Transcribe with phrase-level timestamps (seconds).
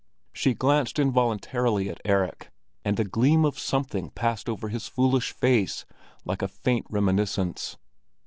[0.33, 2.49] She glanced involuntarily at Erik,
[2.83, 5.85] and a gleam of something passed over his foolish face,
[6.25, 7.77] like a faint reminiscence.